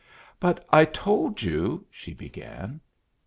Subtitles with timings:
[0.39, 2.81] "But I told you" she began.